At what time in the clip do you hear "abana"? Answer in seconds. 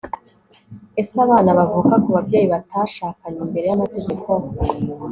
1.25-1.49